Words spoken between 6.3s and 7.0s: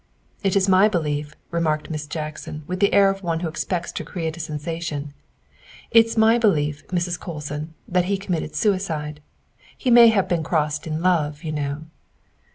belief,